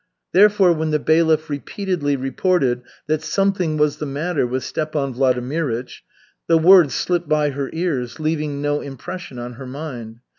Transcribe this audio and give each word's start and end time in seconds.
Therefore 0.31 0.73
when 0.73 0.89
the 0.89 0.97
bailiff 0.97 1.47
repeatedly 1.47 2.15
reported 2.15 2.81
that 3.05 3.21
"something 3.21 3.77
was 3.77 3.97
the 3.97 4.07
matter" 4.07 4.47
with 4.47 4.63
Stepan 4.63 5.13
Vladimirych, 5.13 5.97
the 6.47 6.57
words 6.57 6.95
slipped 6.95 7.29
by 7.29 7.51
her 7.51 7.69
ears, 7.71 8.19
leaving 8.19 8.63
no 8.63 8.81
impression 8.81 9.37
on 9.37 9.53
her 9.53 9.67
mind. 9.67 10.21